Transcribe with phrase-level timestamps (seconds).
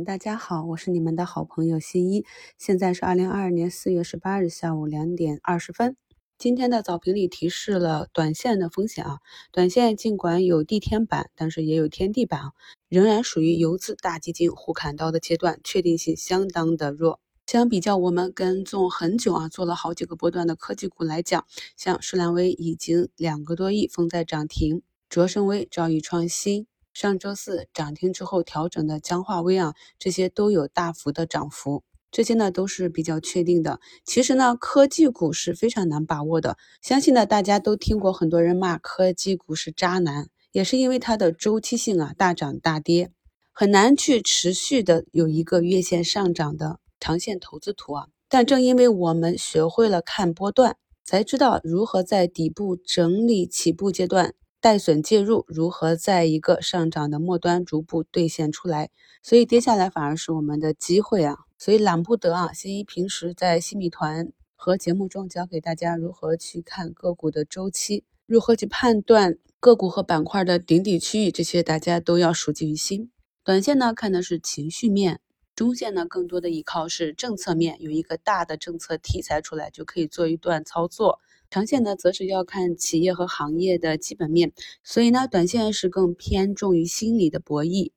[0.00, 2.24] 大家好，我是你们的好朋友新一，
[2.56, 5.98] 现在是二零二二年四月十八日下午两点二十分。
[6.38, 9.18] 今天的早评里提示了短线的风险啊，
[9.52, 12.52] 短线尽管有地天板，但是也有天地板啊，
[12.88, 17.20] 仍然属于游资大基金互砍刀的阶段，确定性相当的弱。
[17.46, 21.44] 相比较我们跟踪很久啊，做了好几个波段的科技股来讲，
[21.76, 24.80] 像数量微已经两个多亿封在涨停，
[25.10, 26.66] 卓胜微、兆易创新。
[26.92, 33.80] 上周四涨停之后调整的江化微啊，这些都有大幅的涨幅，这些呢都是比较确定的。
[34.04, 36.58] 其实呢，科技股是非常难把握的。
[36.82, 43.10] 相信呢，大家都听过很多人骂科技股是渣男，也是因为它的周期性啊，大涨大跌，
[43.52, 48.08] 很难去持续的有一个月线上涨的长线投资图啊。
[48.28, 54.34] 但正因为我们学会了看波段，才知道如何在底部整理起步阶段。
[54.62, 58.90] 带损介入，如何在一个上涨的末端逐步兑现出来？
[59.20, 61.36] 所以跌下来反而是我们的机会啊！
[61.58, 62.52] 所以懒不得啊！
[62.52, 73.10] 新一平时在新米团和节目中教给大家如何去看个股的周期，如何去判断个股和板块的顶底区域，这些大家都要熟记于心。
[73.42, 75.20] 短线呢看的是情绪面，
[75.54, 81.20] 中线呢更多的依靠是政策面，有一个大的政策题材出来就可以做一段操作。
[81.50, 87.92] 长线呢，则是要看企业和行业的基本面，所以呢，短线是更偏重于心理的博弈；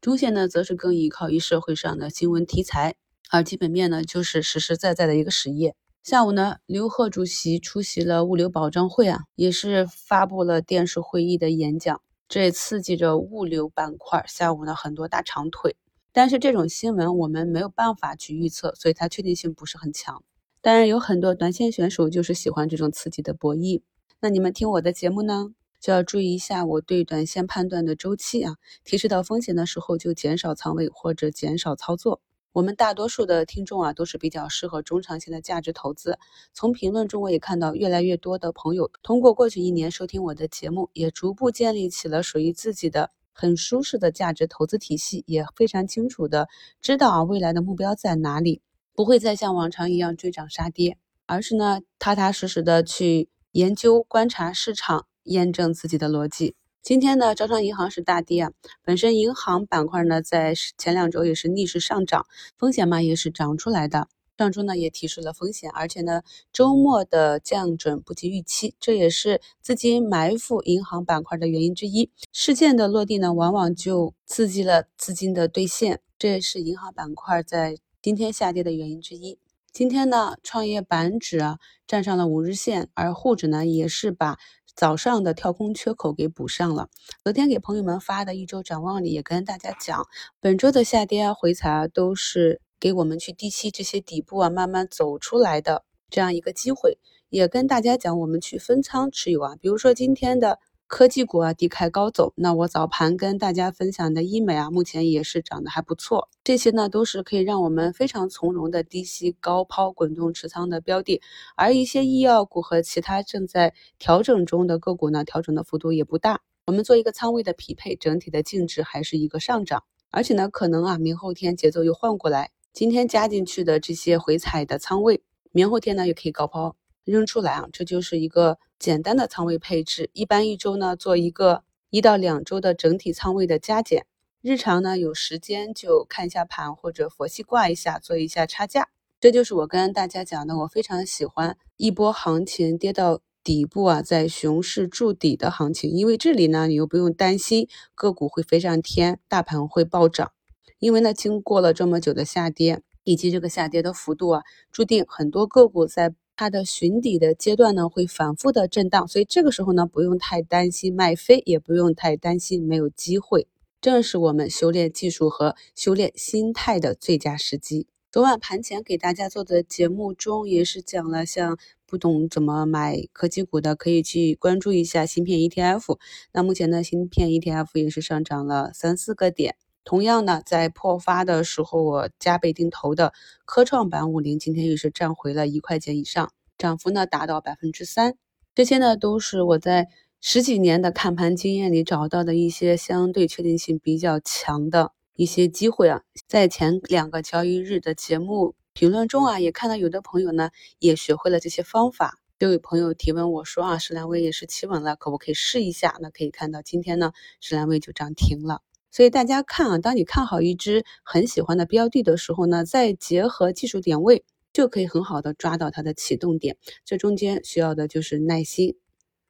[0.00, 2.94] 中线呢，则是更依靠于社会上的新闻题材，
[3.28, 5.74] 而基本面呢，就是实实在在的一个实业。
[6.04, 15.74] 下午呢，刘鹤主席出席了物流保障会啊，也是发布了电视会议的演讲，这也刺激着物流板块下午呢很多大长腿。
[16.12, 20.22] 但是这种新闻我们没有办法去预测，所以它确定性不是很强。
[20.60, 23.82] 当然有很多短线选手就是喜欢这种刺激的博弈。
[24.20, 28.56] 那你们听我的节目呢，就要注意一下我对短线判断的周期啊。
[28.84, 32.20] 提示到风险的时候就减少仓位或者减少操作。
[32.52, 36.18] 我们大多数的听众啊都是比较适合中长线的价值投资。
[36.52, 46.48] 从评论中我也看到越来越多的朋友通过过去一年收听我的节目，也逐步建立起了属于自己的很舒适的价值投资体系，也非常清楚的
[46.80, 48.62] 知道啊未来的目标在哪里。
[48.92, 56.54] 不会再像往常一样追涨杀跌，而是呢踏踏实实的去研究、观察市场，验证自己的逻辑。
[56.82, 58.52] 今天呢，招商银行是大跌啊，
[58.82, 62.26] 本身银行板块呢在前两周也是逆势上涨，
[62.58, 64.08] 风险嘛也是涨出来的。
[64.40, 72.10] 上周呢也提示了风险，而且呢周末的降准不及预期，这也是资金埋伏银行板块的原因之一。
[72.32, 77.76] 事件的落地呢，往往就刺激了资金的兑现，这也是银行板块在。
[78.00, 79.38] 今天下跌的原因之一。
[79.74, 84.38] 今天呢，创业板指啊站上了五日线，而沪指呢也是把
[84.74, 86.88] 早上的跳空缺口给补上了。
[87.22, 90.06] 昨天给朋友们发的一周展望里也跟大家讲，
[90.40, 96.98] 本周的下跌啊回踩啊都是给我们去低吸这些底部啊慢慢走出来的这样一个机会。
[97.28, 100.58] 也跟大家讲，我们去分仓持有啊，比如说今天的。
[100.92, 106.28] 科技股啊低开高走，那我早盘跟大家分享的医美啊，目前也是涨得还不错。
[106.42, 111.22] 这些呢都是可以让我们非常从容的低吸高抛滚动持仓的标的。
[111.54, 116.40] 而一些医药股和其他正在调整中的个股呢，调整的幅度也不大。
[116.66, 119.84] 我们做一个仓位的匹配，整体的净值还是一个上涨。
[120.10, 126.76] 而且呢，可能啊明后天节奏又换过来，今天加进去的这些回踩的仓位，明后天呢又可以高抛。
[127.04, 130.10] 扔出来啊，这就是一个简单的仓位配置。
[130.12, 134.06] 一般一周呢做一个一到两周的整体仓位的加减，
[134.42, 138.90] 日常呢有时间就看一下盘或者佛系挂一下，做一下差价。
[139.18, 147.66] 这就是我跟大家讲的，我非常喜欢一波行情跌到底部啊，在熊市筑底的行情，因为这里呢你又不用担心
[147.96, 150.30] 个股会飞上天，大盘会暴涨，
[150.80, 154.42] 因为呢经过了这么久的下跌，以及这个下跌的幅度啊，
[154.72, 156.12] 注定很多个股在。
[156.36, 163.46] 它的寻底的阶段呢，会反复的震荡，所以这个时候呢，不用太担心卖飞，也不用太担心没有机会，
[163.82, 167.86] 正是我们修炼技术和修炼心态的最佳时机。
[168.10, 175.98] 昨晚盘前给大家做的节目中，也是讲了，像不懂怎么买科技股的，可以去关注一下芯片 ETF。
[176.32, 179.56] 那目前呢，芯片 ETF 也是上涨了三四个点。
[179.84, 183.12] 同样呢，在破发的时候，我加倍定投的
[183.44, 188.14] 科创板五零，今天也是站回了一块钱以上，涨幅呢达到百分之三。
[188.54, 189.88] 这些呢都是我在
[190.20, 196.02] 十几年的看盘经验里找到的一些相对确定性比较强的一些机会啊。
[196.28, 202.18] 在前两个交易日的节目评论中啊，也看到有的朋友呢也学会了这些方法。
[202.38, 205.96] 就有朋友提问我说啊，石兰威也是企稳了，可不可以试一下？
[206.00, 208.62] 那可以看到今天呢，石兰威就涨停了。
[208.90, 216.56] 所以大家看啊，当你看好一只很喜欢的标的的时候呢，再结合技术点位，就可以很好的抓到它的启动点。
[216.84, 218.76] 这中间需要的就是耐心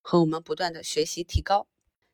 [0.00, 1.66] 和我们不断的学习提高。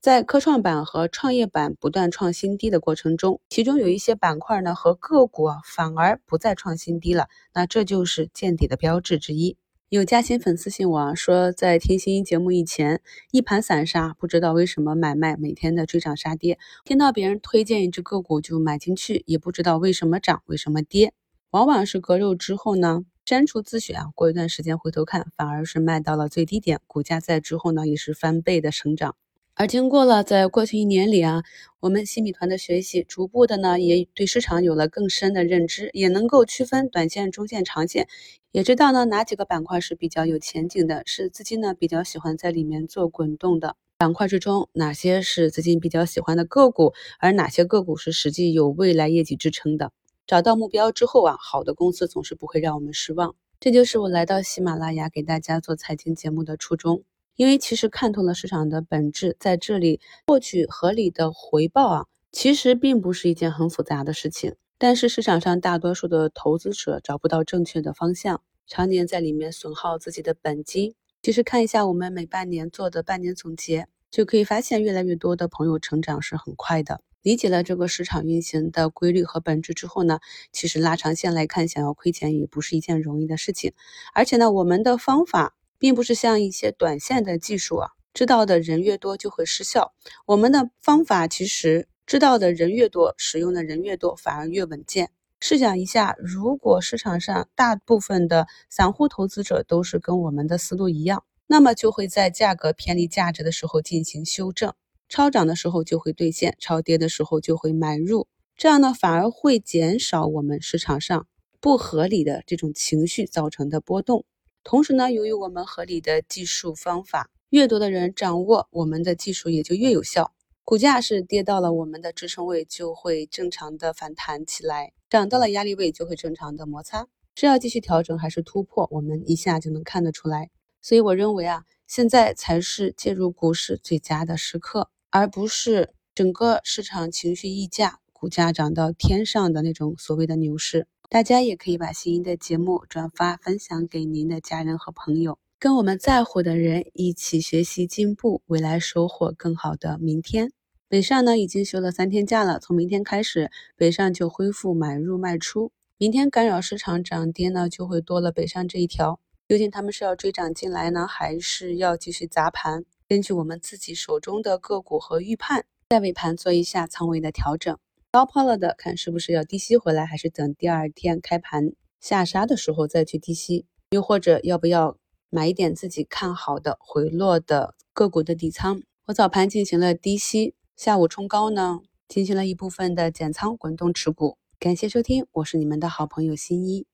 [0.00, 9.56] 在科创板和创业板不断创新低的过程中，其中有一些板块呢和个股啊反而不再创新低了，那这就是见底的标志之一。
[9.92, 21.12] 有嘉兴粉丝信我啊，说在听新一节目以前，一盘散沙，不知道为什么买卖每天的追涨杀跌，听到别人推荐一只个股就买进去，也不知道为什么涨，为什么跌，
[21.50, 29.14] 往往是割肉之后呢，删除自选啊，过一段时间回头看，反而是卖到了最低点，股价在之后呢也是翻倍的成长。
[29.54, 31.42] 而经过了在过去一年里啊，
[31.80, 38.08] 我们新米团的学习，逐步的呢，也对市场有了更深的认知，也能够区分短线、中线、长线，
[38.52, 49.90] 也知道呢哪几个板块是比较有前景的，是资金呢比较喜欢在里面做滚动的板块之中，哪些是资金比较喜欢的个股，而哪些个股是实际有未来业绩支撑的。
[50.26, 53.34] 找到目标之后啊，好的公司总是不会让我们失望。
[53.58, 57.04] 这就是我来到喜马拉雅给大家做财经节目的初衷。
[57.36, 64.56] 因为其实看透了市场的本质，在这里获取合理的回报啊，其实并不是一件很复杂的事情。
[64.82, 70.96] 但是市场上大多数的投资者找不到正确的方向，常年在里面损耗自己的本金。
[71.22, 77.00] 其实看一下我们每半年做的半年总结，就可以发现越来越多的朋友成长是很快的。
[77.22, 80.18] 理解了这个市场运行的规律和本质之后呢，
[80.50, 83.72] 其实拉长线来看，想要亏钱也不是一件容易的事情。
[84.12, 85.54] 而且呢，我们的方法。
[85.78, 89.92] 并不是像一些短线的技术啊，知道的人越多就会失效。
[90.26, 95.10] 我们的方法其实知道的人越多，使用的人越多，反而越稳健。
[95.40, 104.72] 试想一下，如果市场上大部分的散户投资者都是跟我们的思路一样，那么就会在价格偏离价值的时候进行修正，
[105.08, 108.26] 超涨的时候就会兑现，超跌的时候就会买入。
[108.56, 111.26] 这样呢，反而会减少我们市场上
[111.60, 114.24] 不合理的这种情绪造成的波动。
[114.62, 120.32] 同时呢，由于我们合理的技术方法，越多的人掌握我们的技术，也就越有效。
[120.72, 127.08] 股价是跌到了我们的支撑位，就会正常的反弹起来；涨到了压力位，就会正常的摩擦。
[127.34, 130.48] 是要继续调整还是突破，我们一下就能看得出来。
[130.80, 140.86] 所以我认为啊，现在才是介入股市最佳的时刻，而不是整个市场情绪溢价，股价涨到天上的那种所谓的牛市。
[141.10, 150.50] 大家也可以把新一的节目转发分享给您的家人和朋友，跟我们在乎的人一起学习进步，未来收获更好的明天。
[150.92, 155.72] 北上呢已经休了三天假了，从明天开始，北上就恢复买入卖出。
[155.96, 159.18] 明天干扰市场涨跌呢就会多了北上这一条，
[159.48, 162.84] 究竟他们是要追涨进来呢，还是要继续砸盘？
[163.08, 167.74] 根据我们自己手中的个股和预判，在尾盘做一下仓位的调整。
[168.10, 174.98] 高抛了的，看是不是要低吸回来，还是等第二天开盘下杀的时候再去低吸，又或者要不要
[175.30, 178.82] 买一点自己看好的回落的个股的底仓？
[179.06, 184.38] 我早盘进行了低吸，下午冲高呢，进行了一部分的减仓滚动持股。
[184.58, 186.86] 感谢收听，我是你们的好朋友新一。